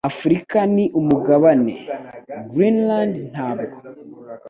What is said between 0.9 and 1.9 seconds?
umugabane;